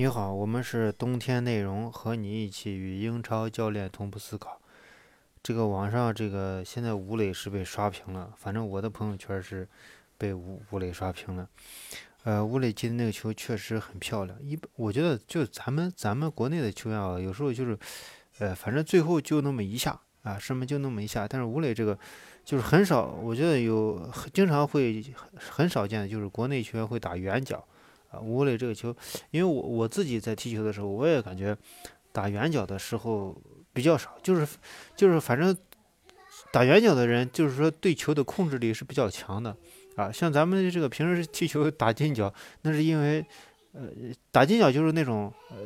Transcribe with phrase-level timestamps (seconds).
[0.00, 4.58] 你好，我们是冬天内容，和你一起与英超教练同步思考。
[5.42, 9.68] 这个网上这个现在吴磊是被刷屏了，反正我的朋友圈是
[10.16, 11.46] 被吴吴磊刷屏了。
[12.24, 17.78] 呃，吴磊进的那个球确实很漂亮，一我觉得就咱们咱们国内的球员啊，有时候就是，
[18.38, 21.28] 呃，反正最后就那么一下啊，什么就那么一下。
[21.28, 21.98] 但是吴磊这个
[22.42, 25.04] 就是很少，我觉得有经常会
[25.36, 27.62] 很少见的，就是国内球员会打远角。
[28.10, 28.94] 啊，吴磊这个球，
[29.30, 31.56] 因为我我自己在踢球的时候，我也感觉
[32.12, 33.36] 打远角的时候
[33.72, 34.46] 比较少，就是
[34.96, 35.56] 就是反正
[36.52, 39.56] 打远角的人，就是说对球的控制力是比较强的
[39.94, 40.10] 啊。
[40.10, 43.24] 像咱们这个平时踢球打近角，那是因为
[43.72, 43.82] 呃
[44.32, 45.56] 打近角就是那种呃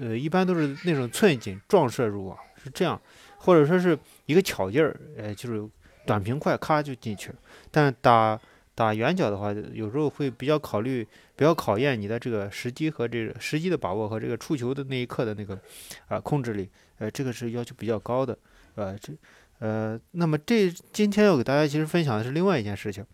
[0.00, 2.98] 呃一般都是那种寸劲撞射入网是这样，
[3.36, 5.68] 或者说是一个巧劲儿，呃就是
[6.06, 7.36] 短平快，咔就进去了。
[7.70, 8.40] 但打
[8.78, 15.58] 打远角的话，有时候会比较考虑，比较考验你的这个时机和这个时机的把握和这个触球的那一刻的那个
[16.06, 18.38] 啊控制力，呃，这个是要求比较高的，
[18.76, 19.12] 呃，这
[19.58, 23.04] 呃，那么这今天要给大家其实分享的是另外一件事情，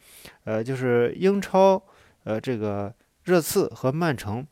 [0.44, 1.82] 呃，就是英超
[2.24, 4.46] 呃这个热刺和曼城。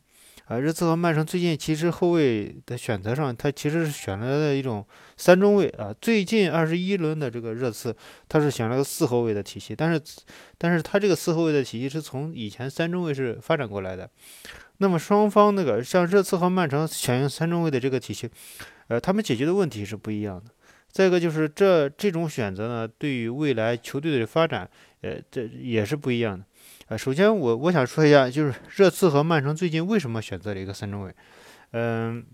[0.45, 5.95] 啊，热刺和曼城最近其实后卫的选择上，他其实是选了的一种三中卫啊。
[6.01, 7.95] 最近二十一轮的这个热刺，
[8.27, 10.01] 他是选了个四后卫的体系，但是，
[10.57, 14.09] 但是他这个四后卫的体系是从以前三中卫是发展过来的。
[14.79, 18.29] 那么双方那个像热刺和曼城选用三中卫的这个体系，
[18.89, 20.51] 呃，他们解决的问题是不一样的。
[20.91, 24.69] 再一个就是这这种选择呢，对于未来球队的发展，
[25.01, 26.45] 呃，这也是不一样的。
[26.87, 31.15] 啊，首先我我想说一下，就是热刺和曼城最近为什么选择了一个三中卫？
[31.71, 32.25] 嗯，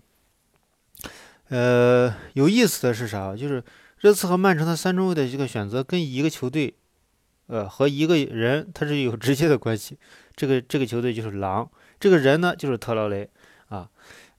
[1.48, 3.34] 呃，有意思的是啥？
[3.36, 3.62] 就是
[3.98, 6.74] 热刺和曼城的三中卫的这个选择跟一个球队，
[7.46, 9.98] 呃，和一个人他是有直接的关系。
[10.34, 13.30] 这个这个球队就是狼，这个人呢就是特劳雷
[13.68, 13.88] 啊。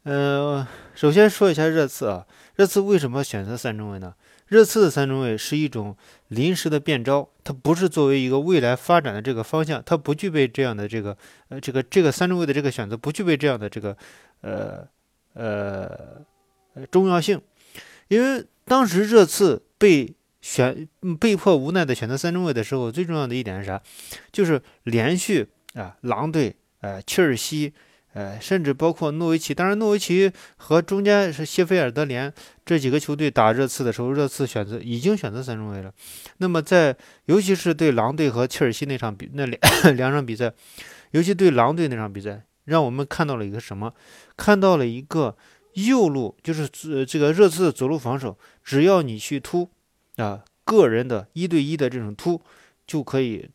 [0.04, 2.26] 呃，首先说一下热刺啊，
[2.56, 4.16] 热刺为什么选择三中卫呢？
[4.52, 5.96] 热刺的三中卫是一种
[6.28, 11.18] 临时的变招，它不是作为一个未来发展的这个方向，它不具备这样的这个
[11.48, 13.96] 呃这个这个三中卫的这个选择不具备这样的这个
[14.42, 14.86] 呃
[15.36, 15.90] 呃
[16.92, 17.42] 重要性，
[18.10, 20.86] 因为当时热刺被选
[21.18, 23.82] 被迫无奈的选择三中卫的时候，最重要的一点是啥？
[24.34, 27.72] 就是连续啊狼队呃切尔西。
[28.14, 32.32] 呃，甚至包括诺维奇，当然诺维奇和中间是谢菲尔德联
[32.66, 35.94] 这几个球队打热刺的时候，热刺选择已经选择三中卫了。
[36.38, 36.94] 那么在
[37.26, 39.60] 尤其是对狼队和切尔西那场比那两
[39.96, 40.52] 两场比赛，
[41.12, 43.94] 尤其对狼队那场比赛，让我们看到了一个什么？
[44.36, 45.38] 看到了一个
[45.76, 49.70] 右路，就是呃这个热刺的左路防守，只要你去突
[50.18, 52.42] 啊，个人的一对一的这种突
[52.86, 53.50] 就可以。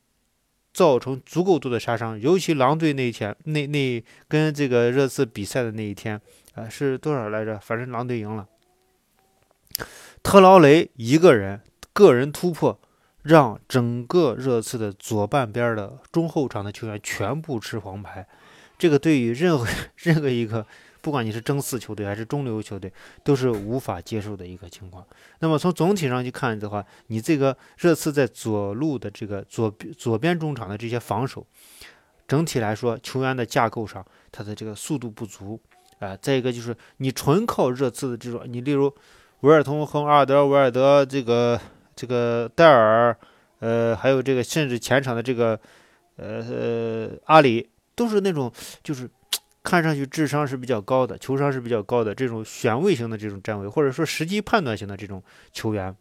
[0.77, 6.21] 造成足够多的杀伤，尤其狼队那一天，那那跟这个热刺比赛的那一天，
[6.55, 7.59] 啊，是多少来着？
[7.59, 8.47] 反正狼队赢了。
[10.23, 11.63] 特劳雷一个人
[11.95, 12.79] 个人突破，
[13.23, 18.29] 让整个热刺的左半边的中后场的球员全部吃黄牌。
[18.77, 19.67] 这个对于任何
[19.97, 20.67] 任何一个。
[21.07, 25.07] 不管你是争四球队还是中流球队，都是无法接受的一个情况。
[25.39, 31.47] 那么从总体上去看的话，你这个热刺在左路的这个左左边中场的这些防守，
[32.27, 35.61] 整体来说球员的架构上，他的这个速度不足
[36.01, 36.17] 啊。
[36.17, 38.93] 再一个就是你纯靠热刺的这种，你例如
[39.43, 41.61] 维尔通和阿尔德维尔德这个
[41.95, 43.17] 这个戴尔，
[43.61, 45.61] 呃，还有这个甚至前场的这个
[46.17, 48.53] 呃呃阿里，都是那种
[48.83, 49.09] 就是。
[49.67, 55.21] 看上去智商是比较高的，球商是比较高的这种选位型的这种站位，或者说时机判断型的这种
[55.53, 55.93] 球员，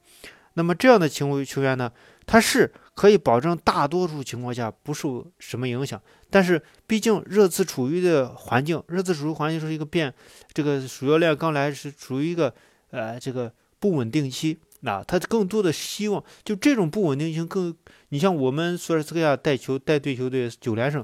[0.53, 1.91] 那么这样的球球员呢，
[2.27, 5.99] 他是可以保证大多数情况下不受什么影响。
[6.29, 10.13] 但是毕竟热刺处于的环境，热刺处于环境是一个变，
[10.53, 12.53] 这个主教练刚来是处于一个
[12.91, 17.75] 呃这个不稳定期，那他更多的希望就这种不稳定性更，
[18.09, 21.03] 你像我们索尔斯克亚带球带队球队九连胜，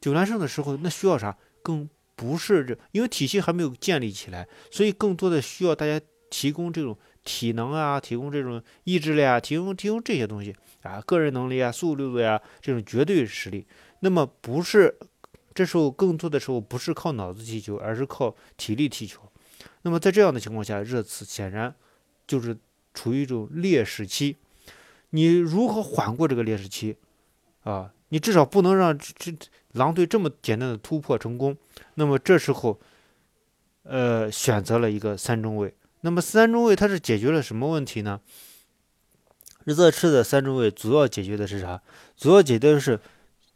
[0.00, 1.36] 九连胜的时候那需要啥？
[1.64, 5.98] 更不是这，因为体系还没有建立起来，所以更多的需要大家
[6.28, 13.66] 提供这种体能啊，提供这种意志力啊，提供提供这些东西啊，个人能力啊，速度呀，这种绝对实力。
[14.00, 14.94] 那么不是
[15.54, 19.22] 这时候更多的时候不是靠脑子踢球，而是靠体力踢球。
[19.82, 21.74] 那么在这样的情况下，热刺显然
[22.26, 22.54] 就是
[22.92, 24.36] 处于一种劣势期。
[25.10, 26.96] 你如何缓过这个劣势期
[27.62, 27.93] 啊？
[28.08, 29.36] 你至少不能让这这
[29.72, 31.56] 狼队这么简单的突破成功。
[31.94, 32.78] 那么这时候，
[33.82, 35.74] 呃，选择了一个三中卫。
[36.02, 38.20] 那么三中卫它是解决了什么问题呢？
[39.64, 41.80] 热刺的三中卫主要解决的是啥？
[42.16, 43.00] 主要解决的是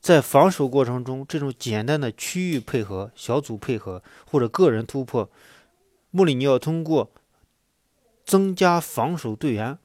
[0.00, 5.31] 在防守过程中，这种简单的区域配合、小组配合或者个人突破，
[6.11, 7.11] 穆里尼奥通过
[8.25, 9.79] 增加防守队员，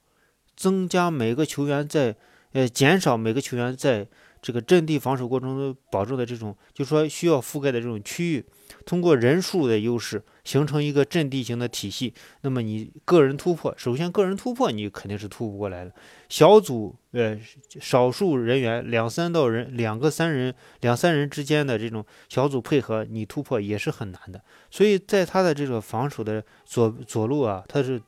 [0.56, 2.16] 增加每个球员在
[2.54, 4.08] 呃减少每个球员在
[4.44, 8.46] 这个阵地防守过程中保证的这种，就说需要覆盖的这种区域，
[8.86, 10.22] 通过人数的优势。
[10.44, 15.92] 形成一个阵地型的体系，那么你个人突破，首先个人突破你肯定是突不过来的。
[16.28, 17.40] 小组呃
[17.80, 24.44] 少数人员两三到人两个三人两三人之间的这种小组配合，你突破也是很难的。
[24.70, 28.02] 所以在他的这个防守的左左路啊，他是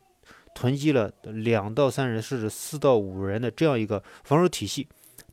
[0.54, 4.86] 囤积了两到三人甚至四到五人的这样一个防守体系。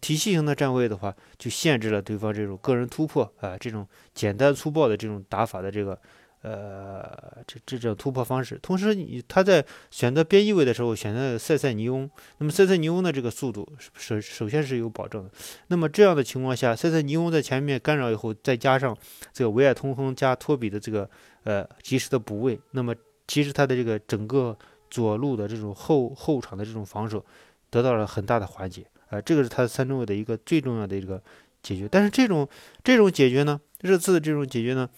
[0.03, 5.99] 体系型的站位的话，就限制了对方这种个人突破啊这种简单粗暴的这种打法的这个。
[6.45, 13.65] 呃，这这种突破方式，同时你他在选择边翼位的时候选择塞塞尼翁，那么塞塞尼翁的这个速度
[13.95, 15.31] 首首先是有保证的。
[15.69, 18.93] 那么这样的情况下，塞塞尼翁在前面干扰以后，再加上
[19.33, 21.09] 这个维埃通亨加托比的这个
[21.45, 22.93] 呃及时的补位，那么
[23.29, 24.59] 其实他的这个整个
[24.91, 27.25] 左路的这种后后场的这种防守
[27.71, 31.23] 得到了很大的缓解啊，这个是他三中卫的一个最重要的一个
[31.63, 31.87] 解决。
[31.89, 32.49] 但是这种
[32.83, 34.91] 这种解决呢，热刺的这种解决呢？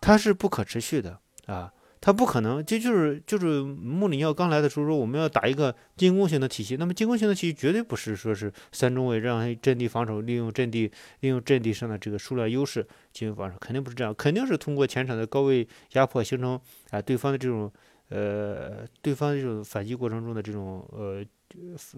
[0.00, 1.72] 它是不可持续的啊，
[2.02, 16.60] 它不可能，这就是就是穆里尼奥刚来的时候说我们要打一个进攻型的体系，那么进攻型的体系绝对不是说是三中卫让阵地防守，利用阵地利用阵地上的这个数量优势进行防守，肯定不是这样，肯定是通过前场的高位压迫形成
[16.90, 17.72] 啊对方的这种
[18.08, 21.24] 呃对方这种反击过程中的这种呃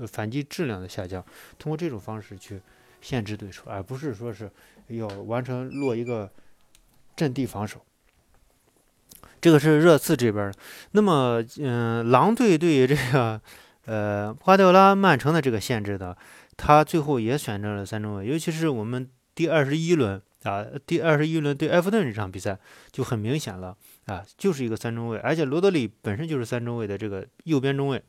[0.06, 1.24] 反击质量的下降，
[1.58, 2.60] 通过这种方式去
[3.00, 4.50] 限制对手，而不是说是
[4.88, 6.30] 要完成落一个
[7.16, 7.80] 阵地防守。
[9.40, 10.52] 这个是热刺这边，
[10.92, 13.40] 那么，嗯，狼队对于这个，
[13.84, 16.16] 呃，瓜迪奥拉曼城的这个限制的，
[16.56, 22.58] 他最后也选择了三中卫，尤其是我们第二十一轮啊，第二十一轮对埃弗顿这场比赛
[22.90, 23.76] 就很明显了
[24.08, 28.02] 啊，就是一个三中卫，而且罗德里本身就是三中卫的这个右边中卫。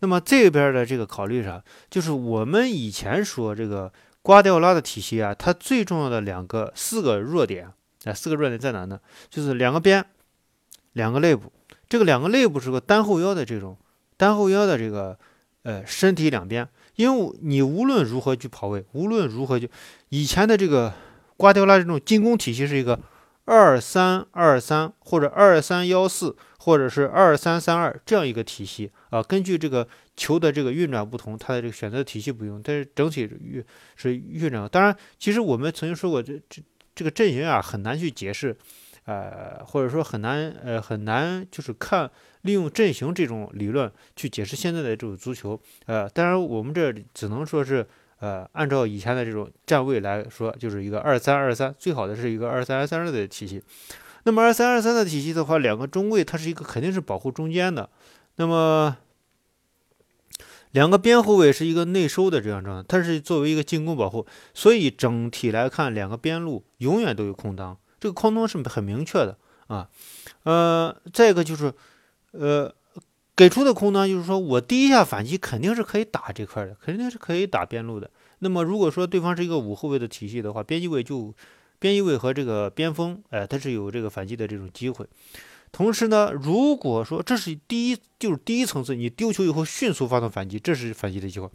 [0.00, 1.62] 那么这边的这个考虑啥？
[1.88, 3.92] 就是我们以前说这个
[4.22, 7.70] 瓜迪奥拉的体系啊，它最重要的两个四个弱点
[8.04, 8.98] 啊，四个弱点在哪呢？
[9.30, 10.04] 就是两个边。
[10.94, 11.52] 两个肋部，
[11.88, 13.76] 这个两个肋部是个单后腰的这种
[14.16, 15.16] 单后腰的这个
[15.62, 16.66] 呃身体两边，
[16.96, 19.68] 因为你无论如何去跑位，无论如何就
[20.08, 20.92] 以前的这个
[21.36, 22.98] 瓜迪奥拉这种进攻体系是一个
[23.48, 33.64] 二三二三或者二三幺四或者是二三三二这样一个体系啊，根据这个球的这个运转不同，它的这个选择体系不用，但是整体运
[33.96, 34.68] 是运转。
[34.68, 36.62] 当然，其实我们曾经说过，这这
[36.94, 38.54] 这个阵型啊很难去解释。
[39.04, 42.10] 呃，或者说很难，呃，很难，就是看
[42.42, 47.86] 利用阵型这种理论去解释现在的这种足球，呃，当然我们这只能说是，
[48.20, 53.62] 呃，按照以前的这种站位来说，就是一个二三二三，最好的是一个二三二三二的体系。
[54.24, 57.88] 那么二三二三的体系的话，两个中卫它是一个肯定是保护中间的，
[58.36, 58.96] 那么
[60.72, 67.78] 两个边后卫是一个内收的这样状态，它是作为一个进攻保护，所以整体来看，两个边路永远都有空当。
[68.00, 69.38] 这个空当是很明确的
[69.68, 69.88] 啊，
[70.42, 71.72] 呃，再一个就是，
[72.32, 72.72] 呃，
[73.38, 78.10] 给出的空当就是说我第一下反击肯定是可以打这块的，肯定是可以打边路的。
[78.40, 81.32] 那么如果说对方是一个五后卫的体系的话，边翼卫就
[81.78, 85.06] 边翼卫和这个边锋，哎，他是有这个反击的这种机会。
[85.70, 91.48] 同时呢，如果说这是第一，就是第一层次，你丢球以后迅速发动反击，这是反击的机会。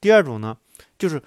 [0.00, 0.56] 第二种呢，
[0.96, 1.20] 就是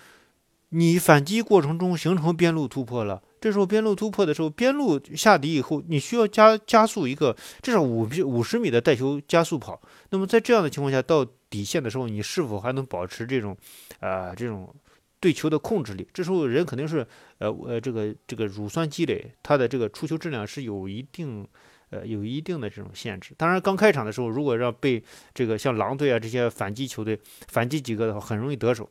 [0.70, 3.22] 你反击过程中形成边路突破了。
[3.39, 9.82] 这时候边路突破的时候，边路下底以后，你需要加加速一个至少五五十米的带球加速跑。
[10.10, 13.56] 那么在这样的情况下，到底线的时候，你是否还能保持这种，
[14.00, 14.74] 呃，这种
[15.20, 16.08] 对球的控制力？
[16.13, 17.06] 这时候人肯定是，
[17.38, 21.48] 呃呃，这个这个乳酸积累，它的这个出球质量是有一定，
[21.89, 23.34] 呃，有一定的这种限制。
[23.38, 25.03] 当然，刚开场的时候，如果让被
[25.34, 28.89] 这个像狼队啊这些反击球队反击几个的话，很容易得手。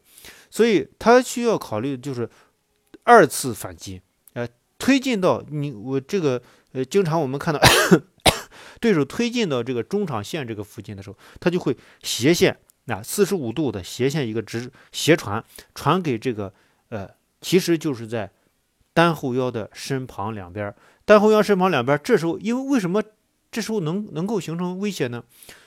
[0.50, 2.28] 所以他需要考虑就是
[3.02, 4.00] 二次反击。
[4.78, 6.42] 推进到你我这个
[6.72, 7.60] 呃，经常我们看到
[8.80, 15.42] 对手推进到这个中场线这个附近的时候，他就会斜线啊，四十五度的斜线一个直斜传
[15.74, 16.52] 传给这个
[16.90, 17.08] 呃，
[17.40, 18.30] 其实就是在
[18.92, 23.02] 单后腰的身旁两边，单后腰身旁两边，这时候因为为什么
[23.50, 25.24] 这时候能能够形成威胁呢？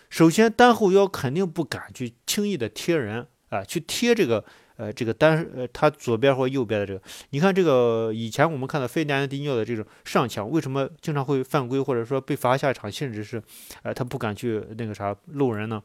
[0.10, 4.46] 首先单后腰肯定不敢去轻易的贴人啊，去贴这个。
[4.80, 13.44] 呃，这个单呃，他左边或右边的这个，你看这个以前我们看到费迪南迪尼奥的这种上抢，为什么经常会犯规，或者说被罚下场，甚至是，
[13.84, 15.84] 呃，他不敢去那个啥漏人呢？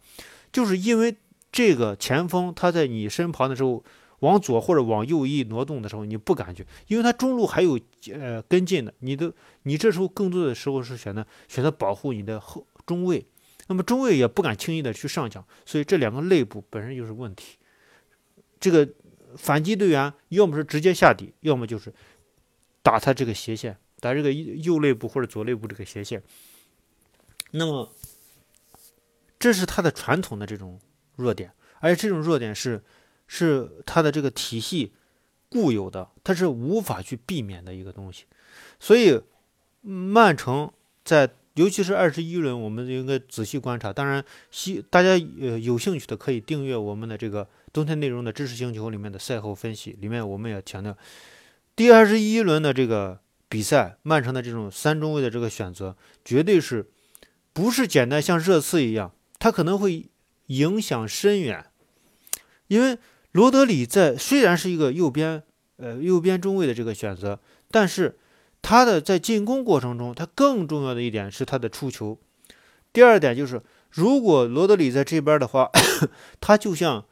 [0.52, 1.16] 就是因为
[1.50, 3.82] 这个前锋他在你身旁的时候，
[4.20, 7.76] 往左或者往右一挪动的时候，你不敢去，因为他中路还有
[8.12, 9.32] 呃跟进的，你的
[9.64, 13.26] 你这时候更多的时候是选择选择保护你的后中卫，
[13.66, 17.56] 那么中卫也不敢轻易的去上抢，所以这两个内部本身就是问题。
[18.64, 18.88] 这个
[19.36, 21.92] 反击队员要么是直接下底，要么就是
[22.82, 26.22] 打他这个斜线，打这个右内部或者左内部这个斜线。
[27.50, 27.92] 那么
[29.38, 30.80] 这是他的传统的这种
[31.16, 32.82] 弱点，而且这种弱点是。
[33.26, 34.92] 是他的这个体系
[35.48, 38.26] 固有的，他是无法去避免的一个东西。
[38.78, 39.18] 所以，
[39.80, 40.70] 曼城
[41.02, 43.90] 在尤其是二十一轮，我们应该仔细观察。
[43.90, 50.96] 当然，希大家呃有兴趣的可以订阅我们的这个冬天内容的知识星球里面的赛后分析，里面我们也强调，
[51.76, 56.88] 第二十一轮的这个比赛，曼城的这种三中卫的这个选择，绝对是
[57.52, 60.08] 不是简单像热刺一样，它可能会
[60.46, 61.66] 影响深远，
[62.68, 62.96] 因为。
[63.34, 65.42] 罗德里在虽然是一个右边，
[65.78, 68.16] 呃，右边中卫的这个选择，但是
[68.62, 72.16] 他的在进攻过程中，他更重要的一点是他的出球。
[72.92, 75.68] 第二点就是，如果罗德里在这边的话，
[76.40, 77.04] 他就像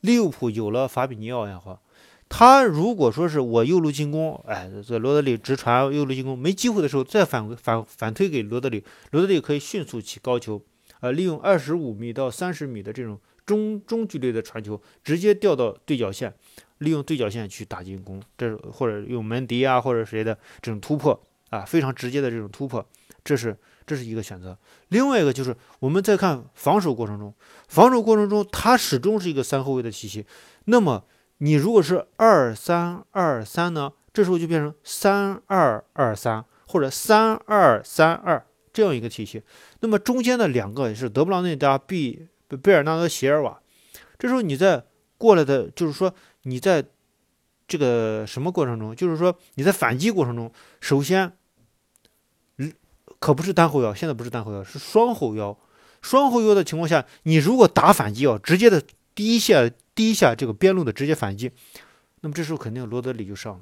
[0.00, 1.82] 利物浦有了法比尼奥也好，
[2.28, 10.62] 他如果说是我右路进攻，哎，这罗德里直传右路进攻没机会的时候，再反反反推给罗德里，罗德里可以迅速起高球，
[11.00, 13.18] 呃，利用二十五米到三十米的这种。
[13.46, 16.32] 中中距离的传球直接掉到对角线，
[16.78, 22.86] 利用对角线去打进攻，这或者用门迪啊或者谁的这种突破啊，非常直接的这种突破，
[23.24, 23.56] 这是
[23.90, 24.56] 这是一个选择。
[24.90, 27.34] 另外一个就是我们在看防守过程中，
[27.66, 30.24] 防守过程中它始终是一个三后卫的体系。
[30.66, 31.04] 那么
[31.38, 39.42] 你如果是二三二三呢，这时候就变成三二二三或者三二三二这样一个体系。
[39.80, 42.28] 那么中间的两个是德布劳内加 B。
[42.62, 43.60] 贝尔纳德·席尔瓦，
[44.18, 44.84] 这时候你在
[45.18, 46.84] 过来的，就是说你在
[47.68, 51.30] 这个什么过程中，就是说你在反击过程中，首先，
[53.20, 55.56] 可不是单后腰，现在不是单后腰，是双后腰。
[56.02, 58.82] 双后腰的情况下，你如果打反击啊，直接的
[59.14, 61.52] 第一下第一下这个边路的直接反击，
[62.22, 63.60] 那么这时候肯定罗德里就上了。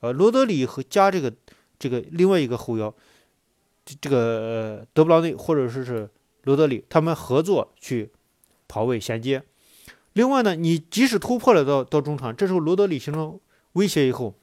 [0.00, 1.32] 呃，罗德里和加这个
[1.78, 2.92] 这个另外一个后腰，
[3.98, 6.10] 这个德布劳内或者说是
[6.42, 8.10] 罗德里，他们合作去。
[8.70, 9.42] 跑位衔接，
[10.12, 13.40] 另外呢，你即使突破了到到中场，这时候罗德里形成
[13.72, 14.34] 威胁以后，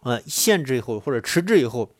[0.00, 1.94] 呃，限制以后或者迟滞以后，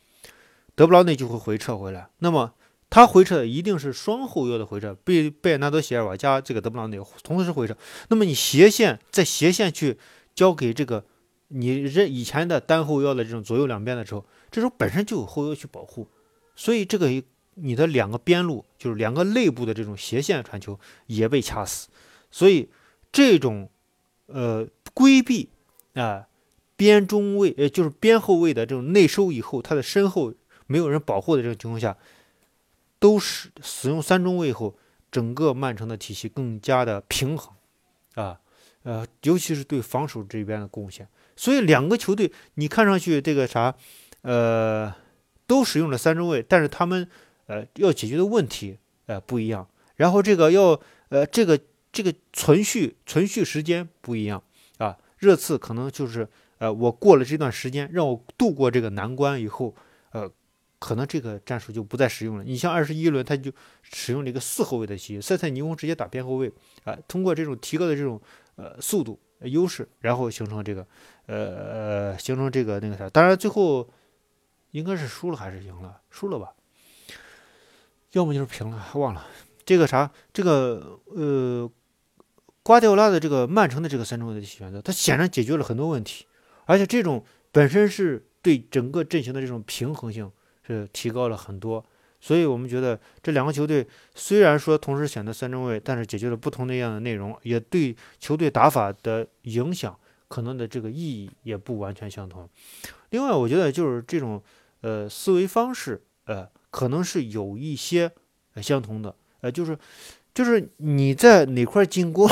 [0.75, 2.09] 德布劳内就会回撤回来。
[2.19, 2.55] 那么
[2.91, 7.77] 他回撤一定是双后腰的回撤，贝贝纳德席尔瓦加这个德布劳内同时回撤。
[8.09, 9.99] 那么你斜线在斜线去
[10.35, 11.05] 交给这个
[11.49, 16.09] 你这以前的单后腰的这种左右两边的时候，这时候本身就有后腰去保护，
[16.57, 17.23] 所以这个。
[17.57, 21.91] 你的两个边路就是两个内部的这种斜线传球也被掐死，
[22.31, 22.71] 所以
[23.13, 23.69] 这种
[24.25, 25.51] 呃规避
[25.93, 26.27] 啊
[26.77, 30.33] 边中卫呃就是边后卫的这种内收以后，他的身后
[30.73, 31.95] 没有人保护的这种情况下，
[32.99, 34.75] 都是使用三中卫以后，
[35.11, 37.55] 整个曼城的体系更加的平衡
[38.15, 38.41] 啊
[38.85, 43.75] 呃尤其是对防守这边的贡献，所以两个球队你看上去这个啥
[44.23, 44.95] 呃
[45.47, 47.09] 都使用了三中卫，但是他们。
[47.47, 51.59] 呃，要解决的问题呃不一样，然后这个要呃这个
[51.93, 54.43] 这个存续存续时间不一样
[54.79, 54.97] 啊。
[55.19, 56.27] 热刺可能就是
[56.59, 59.75] 呃我过了这段时间，让我度过这个难关以后，
[60.83, 62.43] 可能这个战术就不再使用了。
[62.43, 68.21] 你像二十一轮他就使用了一个四后卫的体系，塞塞尼翁直接打边后卫啊，通过这种提高的这种
[68.57, 70.85] 呃速度优势，然后形成这个
[71.27, 73.09] 呃呃形成这个那个啥。
[73.09, 73.89] 当然最后
[74.73, 76.01] 应该是输了还是赢了？
[76.11, 76.53] 输了吧。
[78.11, 79.25] 要么就是平了，忘了
[79.65, 81.71] 这个啥，这个呃，
[82.63, 86.27] 瓜迪奥拉的这个曼城的这个三中卫的选择，他显然解决了很多问题，
[86.67, 90.31] 而且这种本身是对整个阵型的这种平衡性
[90.67, 91.85] 是提高了很多，
[92.21, 102.49] 所以我们觉得这两个球队虽然说同时选择三中卫，但是解决了不同的样的内容，也对球队打法的影响可能的这个意义也不完全相同。
[103.11, 104.43] 另外，我觉得就是这种
[104.81, 106.49] 呃思维方式，呃。
[106.73, 108.11] 可能是有一些
[108.63, 109.79] 相同的，呃，就是，
[110.33, 112.27] 就是你在哪块进攻，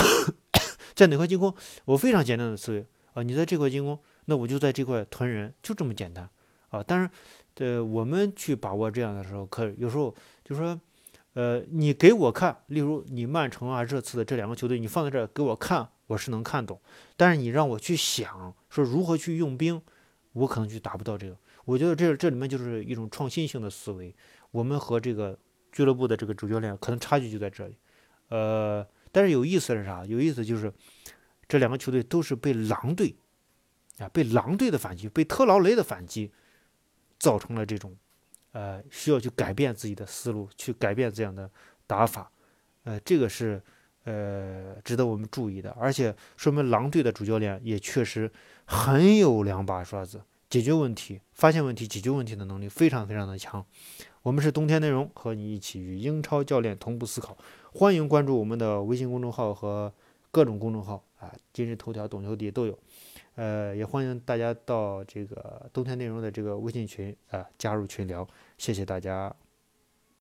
[0.96, 6.26] 在哪块进攻，我非常简单的思维啊，你在这块进攻，那我就在这块囤人，就这么简单
[6.70, 6.82] 啊。
[6.82, 7.10] 但是，
[7.60, 10.80] 呃，我们去把握这样的时候，可有时候就说，
[11.34, 16.80] 呃，你给我看，例如你曼城啊、热刺的这两个球队，你放在这儿给我看，我是能看懂，
[17.18, 19.82] 但是你让我去想说如何去用兵，
[20.32, 21.36] 我可能就达不到这个。
[21.66, 24.16] 我觉得这这里面就是一种创新性的思维，
[24.52, 25.38] 我们和这个
[25.70, 27.76] 俱乐部的这个主教练可能差距就在这里，
[28.30, 30.06] 呃，但是有意思是啥？
[30.06, 30.72] 有意思就是
[31.46, 33.14] 这两个球队都是被狼队
[33.98, 36.32] 啊，被狼队的反击，被特劳雷的反击，
[37.20, 37.96] 造成了这种
[38.50, 41.48] 呃需要去改变自己的思路，去改变这样的
[41.86, 42.32] 打法，
[42.82, 43.62] 呃，这个是
[44.02, 48.28] 呃值得我们注意的，而且说明狼队的主教练也确实
[48.64, 50.20] 很有两把刷子。
[50.48, 53.64] 解决问题、发现问题、解决问题的能力非常非常的强。
[54.22, 57.38] 我们是冬天内容，和你一起与英超教练同步思考。
[57.72, 59.94] 欢迎关注我们的微信公众号和
[60.32, 62.76] 各种公众号啊，今日头条、懂球帝都有。
[63.40, 68.28] 呃，也欢迎大家到这个冬天内容的这个微信群啊加入群聊。
[68.58, 69.34] 谢谢大家。